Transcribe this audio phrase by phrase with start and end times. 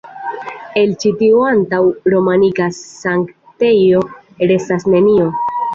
[0.83, 4.05] El ĉi tiu antaŭ-romanika sanktejo,
[4.53, 5.35] restas nenio.